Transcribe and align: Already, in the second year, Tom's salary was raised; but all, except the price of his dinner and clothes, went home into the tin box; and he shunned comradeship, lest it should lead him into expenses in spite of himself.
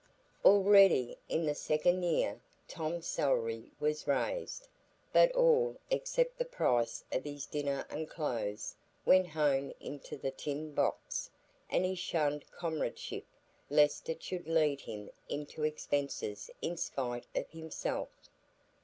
Already, 0.43 1.19
in 1.29 1.45
the 1.45 1.53
second 1.53 2.01
year, 2.01 2.41
Tom's 2.67 3.05
salary 3.05 3.69
was 3.79 4.07
raised; 4.07 4.67
but 5.13 5.31
all, 5.33 5.77
except 5.91 6.39
the 6.39 6.43
price 6.45 7.03
of 7.11 7.23
his 7.23 7.45
dinner 7.45 7.85
and 7.87 8.09
clothes, 8.09 8.73
went 9.05 9.27
home 9.27 9.71
into 9.79 10.17
the 10.17 10.31
tin 10.31 10.73
box; 10.73 11.29
and 11.69 11.85
he 11.85 11.93
shunned 11.93 12.49
comradeship, 12.51 13.25
lest 13.69 14.09
it 14.09 14.23
should 14.23 14.47
lead 14.47 14.81
him 14.81 15.11
into 15.29 15.63
expenses 15.63 16.49
in 16.63 16.77
spite 16.77 17.27
of 17.35 17.47
himself. 17.51 18.09